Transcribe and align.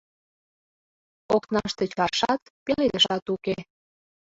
Окнаште 1.35 1.85
чаршат, 1.93 2.41
пеледышат 2.65 3.25
уке. 3.35 3.57